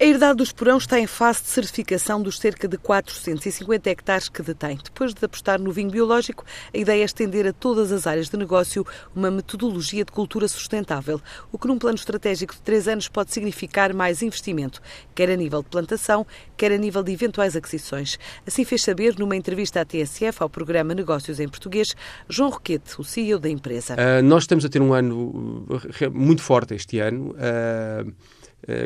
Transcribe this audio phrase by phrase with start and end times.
[0.00, 4.40] A Herdade do Esporão está em fase de certificação dos cerca de 450 hectares que
[4.40, 4.78] detém.
[4.80, 8.36] Depois de apostar no vinho biológico, a ideia é estender a todas as áreas de
[8.36, 13.32] negócio uma metodologia de cultura sustentável, o que num plano estratégico de três anos pode
[13.32, 14.80] significar mais investimento,
[15.16, 16.24] quer a nível de plantação,
[16.56, 18.20] quer a nível de eventuais aquisições.
[18.46, 21.96] Assim fez saber numa entrevista à TSF, ao programa Negócios em Português,
[22.28, 23.94] João Roquete, o CEO da empresa.
[23.94, 25.66] Uh, nós estamos a ter um ano
[26.12, 27.34] muito forte este ano.
[27.34, 28.37] Uh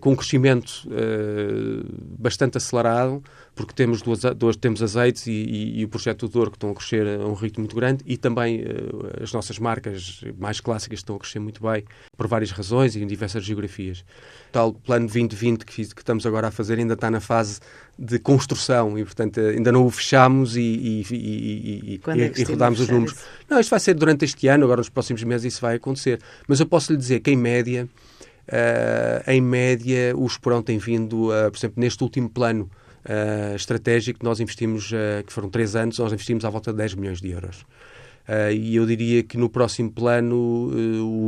[0.00, 1.84] com um crescimento uh,
[2.18, 3.22] bastante acelerado,
[3.54, 6.70] porque temos, duas, duas temos azeites e, e, e, o projeto do Douro que estão
[6.70, 11.00] a crescer a um ritmo muito grande e também uh, as nossas marcas mais clássicas
[11.00, 11.84] estão a crescer muito bem,
[12.16, 14.00] por várias razões e em diversas geografias.
[14.48, 17.60] O tal plano 2020 que, que, estamos agora a fazer ainda está na fase
[17.98, 22.88] de construção e, portanto, ainda não o fechamos e, e, e, é e rodámos os
[22.88, 23.14] números.
[23.16, 23.24] Isso?
[23.50, 26.20] Não, isto vai ser durante este ano, agora nos próximos meses isso vai acontecer.
[26.46, 27.88] Mas eu posso lhe dizer que, em média,
[29.26, 32.70] em média, o Esporão tem vindo, uh, por exemplo, neste último plano
[33.04, 34.90] uh, estratégico, nós investimos,
[35.26, 37.64] que foram três anos, nós investimos à volta de 10 milhões de euros.
[38.54, 40.70] e eu diria que no próximo plano,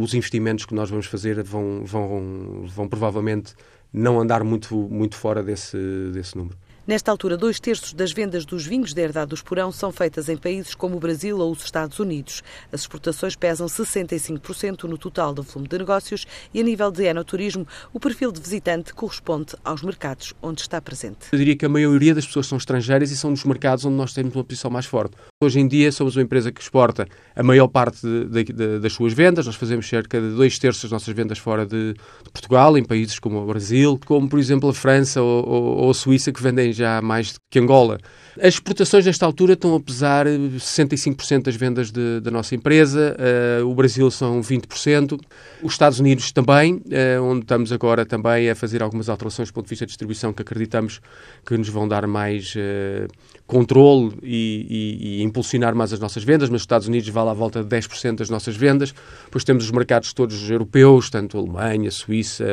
[0.00, 3.54] os investimentos que nós vamos fazer vão, vão, vão provavelmente
[3.92, 5.78] não andar muito, muito fora desse,
[6.12, 6.56] desse número.
[6.88, 10.38] Nesta altura, dois terços das vendas dos vinhos de herdade do Esporão são feitas em
[10.38, 12.42] países como o Brasil ou os Estados Unidos.
[12.72, 17.66] As exportações pesam 65% no total do volume de negócios e, a nível de enoturismo,
[17.92, 21.26] o perfil de visitante corresponde aos mercados onde está presente.
[21.30, 24.14] Eu diria que a maioria das pessoas são estrangeiras e são nos mercados onde nós
[24.14, 25.14] temos uma posição mais forte.
[25.44, 28.94] Hoje em dia, somos uma empresa que exporta a maior parte de, de, de, das
[28.94, 29.44] suas vendas.
[29.44, 31.94] Nós fazemos cerca de dois terços das nossas vendas fora de,
[32.32, 35.94] Portugal, em países como o Brasil, como, por exemplo, a França ou, ou, ou a
[35.94, 37.98] Suíça, que vendem já mais que Angola.
[38.40, 43.16] As exportações nesta altura estão a pesar 65% das vendas de, da nossa empresa,
[43.60, 45.18] uh, o Brasil são 20%,
[45.60, 49.64] os Estados Unidos também, uh, onde estamos agora também a fazer algumas alterações do ponto
[49.64, 51.00] de vista de distribuição que acreditamos
[51.44, 53.08] que nos vão dar mais uh,
[53.44, 57.34] controle e, e, e, impulsionar mais as nossas vendas, mas os Estados Unidos vale à
[57.34, 58.94] volta de 10% das nossas vendas.
[59.24, 62.44] Depois temos os mercados todos europeus, tanto a Alemanha, a Suíça,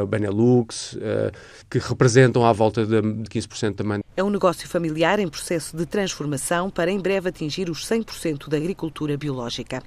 [0.00, 0.96] o Benelux,
[1.68, 3.41] que representam à volta de 15%
[3.74, 4.00] também.
[4.14, 8.58] É um negócio familiar em processo de transformação para em breve atingir os 100% da
[8.58, 9.82] agricultura biológica.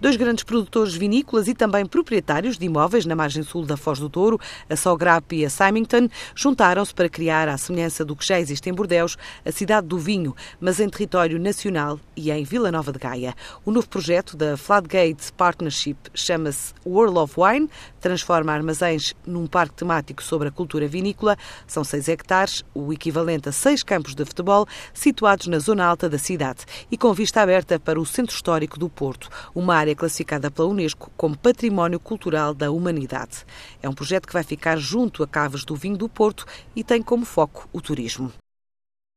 [0.00, 4.08] Dois grandes produtores vinícolas e também proprietários de imóveis na margem sul da Foz do
[4.08, 8.70] Douro, a Sograp e a Symington, juntaram-se para criar, à semelhança do que já existe
[8.70, 12.98] em Bordeus, a cidade do vinho, mas em território nacional e em Vila Nova de
[12.98, 13.34] Gaia.
[13.64, 17.68] O novo projeto da Flatgate Partnership chama-se World of Wine,
[18.00, 21.36] transforma armazéns num parque temático sobre a cultura vinícola.
[21.66, 26.18] São 6 hectares, o equivalente a seis campos de futebol situados na zona alta da
[26.18, 30.68] cidade e com vista aberta para o Centro Histórico do Porto, uma área classificada pela
[30.68, 33.44] Unesco como Património Cultural da Humanidade.
[33.82, 37.02] É um projeto que vai ficar junto a Caves do Vinho do Porto e tem
[37.02, 38.32] como foco o turismo.